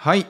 [0.00, 0.26] はい。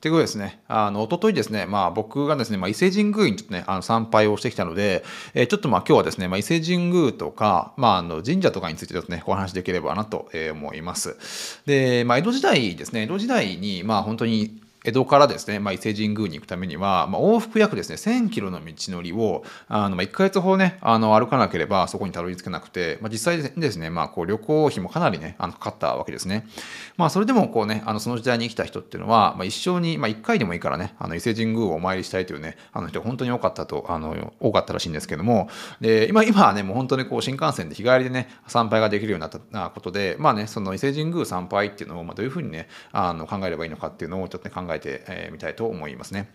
[0.00, 11.60] ということですね、あの、おとといですね、まあ僕がですね、まあ伊勢神宮にちょっとね、あの参拝をしてきたので、えー、ちょっとまあ今日はですね、まあ伊勢神宮とか、まああの神社とかについてちょっとね、お話できればなと思います。
[11.66, 26.46] で、まあ江戸時代ですね、江戸時代に、まあ本当に江戸からですね、まあ、伊勢神宮に行くためには、まあ、往復約ですね、1000キロの道のりを、あのまあ、1ヶ月ほどね、あの歩かなければそこにたどり着けなくて、まあ、実際ですね、まあ、こう旅行費もかなりね、あのかかったわけですね。
[26.96, 35.48] まあ、それでもこうね、あのその時代に生きた人っていうのは、まあ、一生に、まあ、1回でもいいからね、あの伊勢神宮をお参りしたいというね、あの人本当に多かったと、あの多かったらしいんですけども、
[35.80, 46.30] で今今はね、もう本当にこう新幹線で日帰りでね、参拝ができるようになったことで、まあね、その伊勢神宮参拝っていうのを、まあ、どういうふうにね、あの考えればいいのかっていうのをちょっと、ね、考ええてみ、たいと思いますね。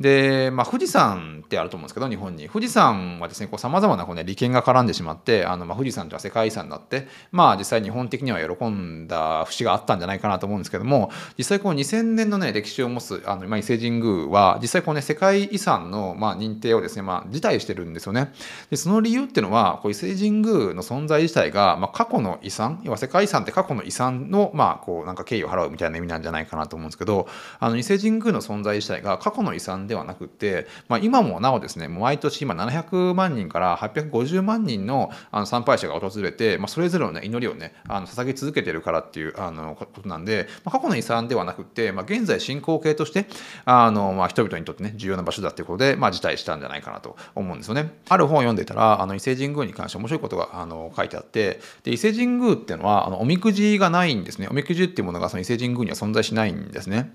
[0.00, 2.48] で、まあ、富士山ってあると思うんですけど、日本に。
[2.48, 18.32] 富士山はですね、さまざまなこう、ね、利権が絡んでしまって、あのまあ、富士山とは世界遺産になって、まあ、実際日本的には喜んだ節があったんじゃないかなと思うんですけども、実際こう2000年のね、歴史を持つあの、ま、伊勢神宮は、実際こうね、世界遺産の、まあ、認定をですね、まあ、辞退してるんですよね。
[18.70, 27.28] で、その理由っていうのは、こう伊勢神宮の存在自体が、まあ、過去の遺産、要は世界遺産って過去の遺産の、まあ、こう、なんか敬意を払うみたいな意味なんじゃないかなと思うんですけど、
[27.60, 43.26] あの伊勢神宮の存在自体が過去の遺産ではなくて、まあ、今もなおですね毎年今700万人から850万人のあの参拝者が訪れて、まあ、それぞれの、ね、祈りをねあの捧げ続けてるからっていうあのことなんで、まあ、過去の遺産ではなくて、まあ、現在進行形として
[43.64, 47.92] あの、まあ、人々にとってね重要な場所だっていうことで、まあ、辞退したんじゃないかなと思うんですよね。
[48.08, 57.12] ある本を読んでたらあの伊勢神宮に関して面白いことがあの書いてあってで伊勢神宮っていうのはあのおみくじがないんですねおみくじっていうものがその伊勢神宮には存在しないんですね。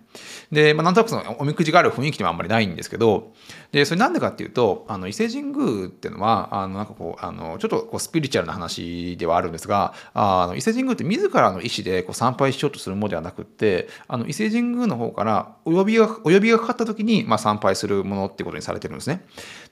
[0.51, 3.33] で、まあ、なんとなくそのおみくじがある雰囲気ではあんまりないんですけど
[3.71, 19.25] でそれなんでかっていうとあの伊勢神宮っていうのはあのなんかこうあのちょっとこうスピリチュアルな話ではあるんですがあの伊勢神宮って自らの意思でこう参拝しようとするものではなくってあの伊勢神宮の方からお呼びがお呼びがかかった時に、まあ、参拝するものってことにされてるんですね。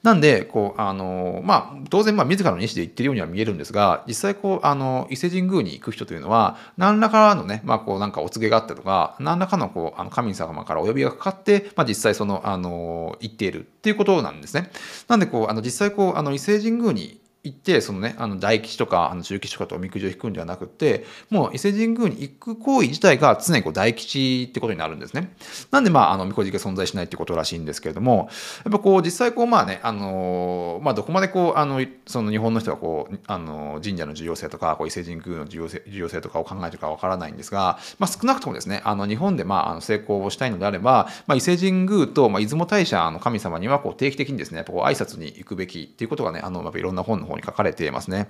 [0.04, 14.72] なんでこうあの、まあ、当然まあ自らの意思で言ってるようには見えるんですが実際こうあの伊勢神宮に行く人というのは何らかのね、まあ、こうなんかお告げがあったとか何らかのこうあの神様からお呼びがかかって、まあ、実際そのあの行っているっていうことなんですね。
[15.08, 25.34] なんでこうあの実際こうあの伊勢神宮に行ってそのねあの大吉とかあの中吉とかとおみくじを引くんではなくてもう伊勢神宮に行く行為自体が常にこう大吉ってことになるんですね。
[25.72, 28.30] なんでまああのみこじが存在しないってことらしいんですけれども
[28.66, 48.30] やっぱこう実際こうまあねあのまあどこまでこうあのその日本の人はこうあの神社の重要性とかこう伊勢神宮の重要性重要性とかを考えてるかわからないんですが、まあ、少なくともですねあの日本でまああの成功をしたいのであれば、まあ、伊勢神宮と、まあ、出雲大社の神様にはこう定期的にですねやっぱこう挨拶に行くべきっていうことがねあのやっぱいろんな本の方に書かれていますね。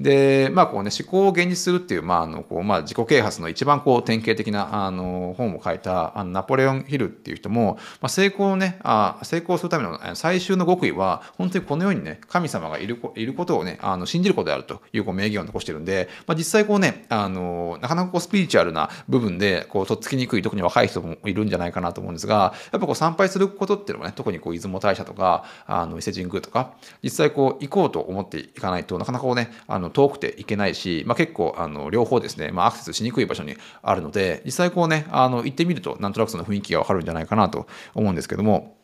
[0.00, 26.72] で、まあこうね、思考を現実するっていう、まああのこうまあ、自己啓発の一番こう典型的なあの本を書いたあのナポレオン・ヒルっていう人も、まあ、成功をねあ、成功するための最終の極意は、本当にこの世にね、神様がいるいることをね、あの信じることであるというこう名言を残してるんで、まあ、実際こうね、あのなかなかこうスピリチュアルな部分で、こう、とっつきにくい、特に若い人もいるんじゃないかなと思うんですが、やっぱこう参拝することっていうのもね、特にこう出雲大社とか、あの伊勢神宮とか、
[27.02, 38.76] 実際こう行こうと思っっていかないとなかなかこうね、あの遠くて行けないし、まあ、結構あの両方ですね、まあ、アクセスしにくい場所にあるので、実際こうね、あの行ってみるとなんとなくその雰囲気がわかるんじゃないかなと思うんですけども、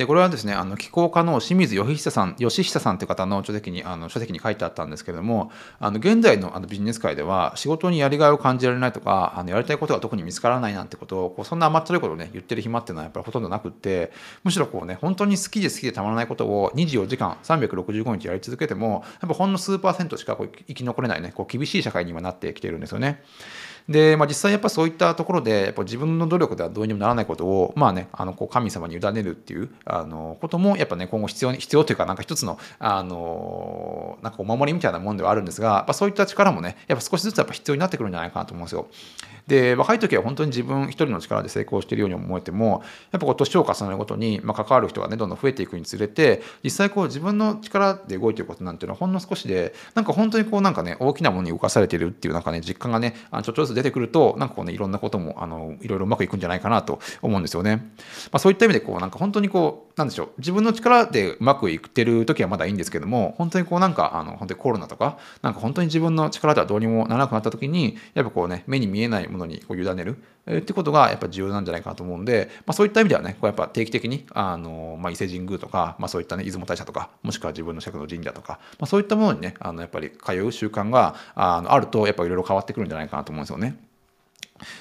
[0.00, 14.10] でこれはですねあの気候家の清水義久さん義久さんという方の書籍にあの書籍に書いてあったんですけれどもあの現在のあのビジネス界では仕事にやりがいを感じられないとかあのやりたいことが特に見つからないなんてことをこうそんな甘ったるいことをね言ってる暇っていうのはやっぱりほとんどなくって
[14.42, 23.22] むしろこうね本当に好きで好きでたまらないことを24時間365日やり続けてもやっぱほんの数パーセントしかこう生き残れないねこう厳しい社会に今なってきてるんですよね。
[23.88, 38.88] で、まあ、実際やっぱそういったところでやっぱ自分の努力ではどうにもならないことを、まあね、あのこう神様に委ねるっていうあのこともやっぱね今後必要に必要というかなんか一つのあのなんかお守りみたいなもんではあるんですがやっぱそういった力もねやっぱ少しずつやっぱ必要になってくるんじゃないかなと思うんですよ。
[39.46, 57.76] で若い時は本当に自分一人の力で成功しているように思えてもやっぱこう年を重ねるごとに、まあ、関わる人がねどんどん増えていくにつれて実際こう自分の力で動いてることなんていうのはほんの少しでなんか本当にこうなんかね大きなものに動かされているっていうなんかね実感がねちょっとずつ出てくるとなんかこうねいろんなこともあのいろいろうまくいくんじゃないかなと思うんですよね。
[57.76, 83.89] まあ、そういった意味でこうなんか本当にこうなんでしょう自分の力でうまくいってる時はまだいいんですけども本当にこうなんかあの本当にコロナとかなんか本当に自分の力ではどうにもならなくなった時にやっぱこうね目に見えないものにこう委ねるえってことがやっぱ重要なんじゃないかなと思うんで、まあ、そういった意味ではねこうやっぱ定期的にあの、まあ、伊勢神宮とか、まあ、そういったね出雲大社とかもしくは自分の尺の神社とか、まあ、そういったものにねあのやっぱり通う習慣があのあるとやっぱいろいろ変わってくるんじゃないかなと思うんですよね。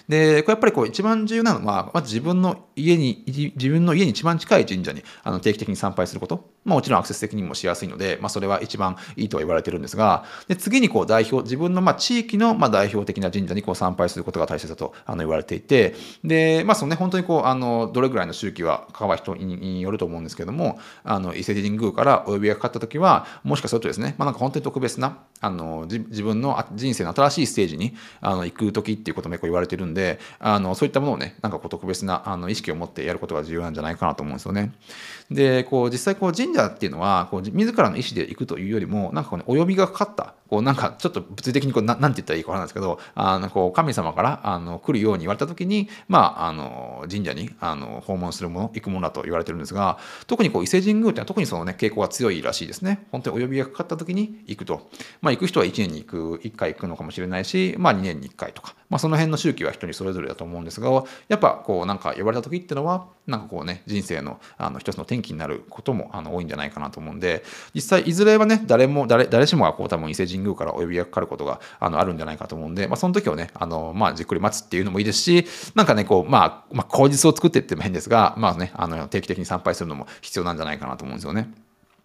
[0.07, 6.49] で、これやっぱりこう一番重要なのは、まず自分の家に、自分の家に一番近い神社にあの定期的に参拝すること。
[6.65, 34.73] まあ、もちろんアクセス的にもしやすいので、まあ、それは一番いいとは言われてるんですが、で次にこう代表、自分のまあ地域のまあ代表的な神社にこう参拝することが大切だとあの言われていて、で、まあ、そのね、本当にこう、あの、どれぐらいの周期は関わる人によると思うんですけども、あの、伊勢神宮からお呼びがかかった時は、もしかするとですね、まあ、なんか本当に特別な、あの、自分の人生の新しいステージにあの行く時っていうことも結構言われててるんで、あのそういったものをねなんかこう特別なあの意識を持ってやることが重要なんじゃないかなと思うんですよね。
[35.31, 53.05] でこう実際こう神社っていうのはこう自らの意思で行くというよりもなんかこう、ね、お呼びがかかったこうなんかちょっと物理的にこうななんて言ったらいいかわからないですけどあのこう神様からあの来るように言われた時に、まあ、あの神社にあの訪問するもの行くものだと言われてるんですが特にこう伊勢神宮っていうのは特にその、ね、傾向が強いらしいですね。
[53.11, 54.89] 本当にお呼びがかかった時に行くと。
[55.21, 60.89] まあ、行く人は1年に行く1回行くのかもしれないし、まあ、2年に1回とか、まあ、その辺の周期は人にそれぞれだと思うんですが
[61.27, 75.45] やっぱこうなんか呼ばれた時っていうのはなんかこうね人生のあの一つの転機になることもあの多いんじゃないかなと思うんで実際いずれはね誰も誰誰しもがこう多分伊勢神宮からお呼びがかかることがあのあるんじゃないかと思うんで、まあ、その時をねあの、まあ、じっくり待つっていうのもいいですし
[75.75, 81.49] なんかねこう、まあ、まあ口実を作ってっても変ですが、まあね、あの定期的に参拝するのも必要なんじゃないかなと思うんですよね。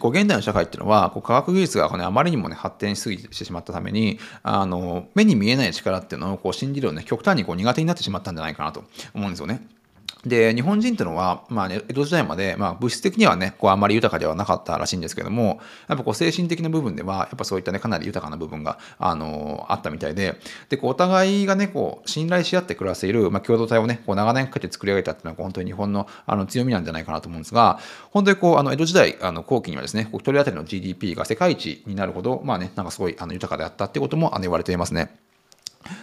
[0.05, 8.85] こう現代の社会っていうのはこう科学技術がこ、ね、あまりにも、ね、発展しすぎてしまったためにあの目に見えない力っていうのをこう信じるのね極端にこう苦手になってしまったんじゃないかなと
[9.15, 9.67] 思うんですよね。
[10.27, 20.39] で、日本人ってのは、まあね、江戸時代まで、まあ、物質的にはね、こうあんまり豊かではなかったらしいんですけども、やっぱこう精神的な部分では、やっぱそういったね、かなり豊かな部分が、あのあったみたいで、
[20.69, 27.79] で、こうお互いがね、こう、信頼し合って暮らしている、まあ、共同体をね、こう長年かけて作り上げたっていうのは、本当に日本のあの強みなんじゃないかなと思うんですが、
[28.11, 35.24] 本当にこう、あの江戸時代、あの後期にはですね、一人当たりの GDP が世界一になるほど、まあね、なんかすごいあの豊かであったってこともあの言われていますね。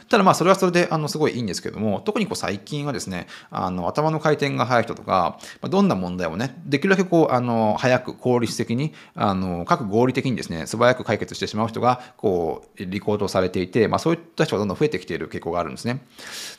[0.09, 5.39] ただまあそれはそれであのすごいいいんですけども特にこう最近はですねあの頭の回転が速い人とか
[5.69, 16.01] どんな問題をねできるだけこうあの早く効率的にあの各合理的にですね素早く解決してしまう人がこうリコードされていて、まあ、そういった人がどんどん増えてきている傾向があるんですね。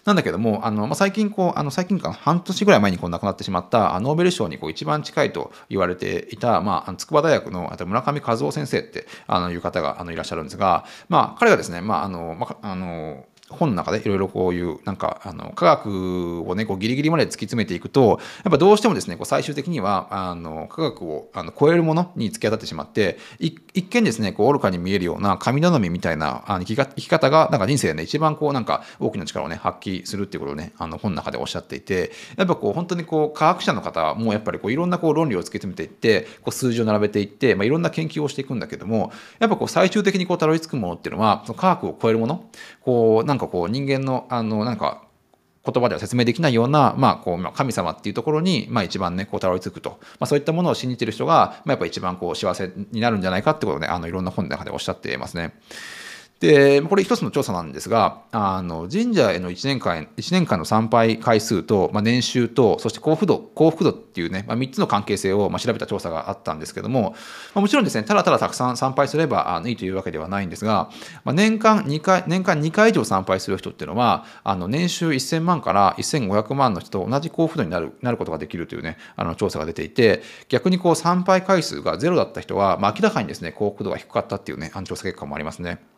[0.04, 13.11] なんだけどもあの、まあ、最近こうあの最近か半年ぐらい前にこう亡くなってしまったノーベル賞にこう一番近いと言われていた、まあ、筑波大学の村上和夫先生ってあのいう方があのいらっしゃるんですが、まあ、彼がですね、まああのまあ、あの
[13.52, 42.48] 本の中でいろいろこういうなんかあの科学をねこうギリギリまで突き詰めていくとやっぱどうしてもですねこう最終的にはあの科学をあの超えるものに突き当たってしまって一見ですねこう愚かに見えるような神頼みみたいなあの生き方がなんか人生でね一番こうなんか大きな力をね発揮するっていうことをねあの本の中でおっしゃっていてやっぱこう本当にこう科学者の方もやっぱりこういろんなこう論理を突き詰めていってこう数字を並べていって、まあ、いろんな研究をしていくんだけどもやっぱこう最終的にこうたどり着くものっていうのはその科学を超えるもの
[42.80, 45.02] こうなんかこう人間のあのなんか
[45.64, 55.54] 言葉では説明できないような、まあ、こう神様っていうところに、まあ、一番ねこうたどり着くと、まあ、そういったものを信じてる人が、まあ、やっぱ一番こう幸せになるんじゃないかってことをねあのいろんな本の中でおっしゃっていますね。
[56.42, 67.14] で、これ一つの調査なんですが、あの神社への1年間 ,1 年間の参拝回数と、まあ、年収と、そして幸福度、幸福度っていうね、まあ、3つの関係性をまあ調べた調査があったんですけども、
[67.54, 70.90] まあ、もちろんですね、ただただたくさん参拝すればあのいいというわけではないんですが、
[71.24, 85.91] まあ、年間2回、年間2回以上参拝する人っていうのは、あの年収1000万から1500万の人と同じ幸福度になるなることができるというね、あの調査が出ていて、逆にこう参拝回数がゼロだった人は、まあ、明らかにですね、幸福度が低かったっていうね、あの調査結果もありますね。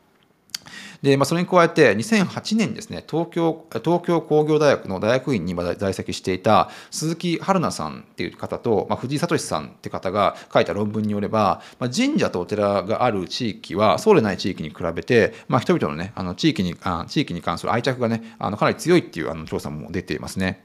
[1.05, 20.63] で、まあ、それに加えて2008年ですね東京東京工業大学の大学院に在籍していた鈴木春奈さんっていう方と、まあ、藤井聡さんって方が書いた論文によれば、まあ、神社とお寺がある地域はそうでない地域に比べて、まあ、人々のねあの地域にあ地域に関する愛着がねあのかなり強いっていうあの調査も出ていますね。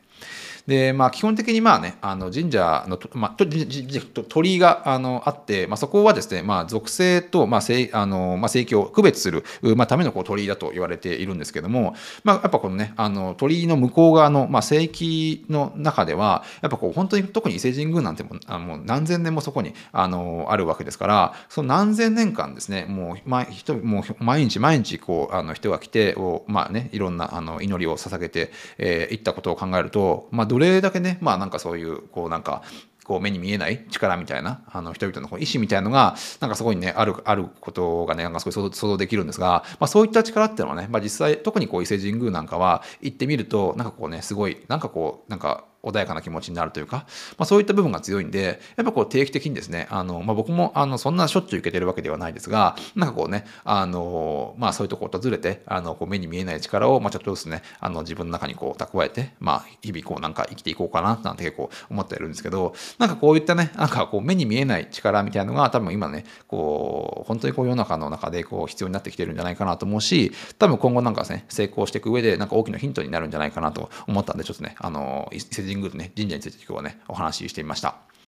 [0.70, 9.44] で、まあ、基本的にまあね、あの神社の、まあ、鳥居があのあって、まあ、そこはですね、まあ、属性と、まあ聖あのまあ、聖域を区別する、
[9.76, 28.48] まあ、ためのこう鳥居だと言われているんですけども、まあ、やっぱこのね、あの鳥居の向こう側の、まあ、聖域の中では、やっぱこう本当に特に伊勢神宮なんてもあもう何千年もそこにあのあるわけですから、その何千年間ですね、もう,、まあ、人もう毎日毎日こうあの人が来て、まあね、いろんなあの祈りを捧げてい、
[28.78, 32.64] えー、ったことを考えると、まあ、どれだけねまあなんかそういうこうなんか
[33.10, 47.06] こう目に見えない力みたいなあの人々のこう意志みたいのがなんかすごいねあるあることがねなんかすごい想像できるんですが、まあ、そういった力っていうのはね、まあ、実際特にこう伊勢神宮なんかは行ってみるとなんかこうねすごいなんかこうなんか穏やかな気持ちになるというか、
[47.38, 75.30] まあ、そういった部分が強いんでやっぱこう定期的にですねあの、まあ、僕もあのそんなしょっちゅう受けてるわけではないですがなんかこうねあの、まあ、そういうとこ訪れてあのこう目に見えない力を、まあ、ちょっとずつねあの自分の中にこう蓄えて、まあ、日々こうなんか生きていこうかななんて結構思ってるんですけどなんかこういったねなんかこう目に見えない力みたいなのが多分今ねこう本当にこう世の中の中でこう必要になってきてるんじゃないかなと思うし多分今後なんかですね成功していく上でなんか大きなヒントになるんじゃないかなと思ったんでちょっとねあの
[75.70, 78.09] 神宮とね神社について今日はねお話ししてみました。